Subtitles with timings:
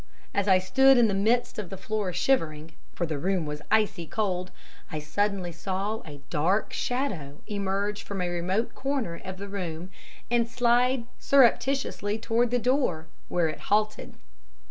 [0.33, 4.07] As I stood in the midst of the floor shivering for the room was icy
[4.07, 4.49] cold,
[4.91, 9.91] I suddenly saw a dark shadow emerge from a remote corner of the room
[10.31, 14.15] and slide surreptitiously towards the door, where it halted.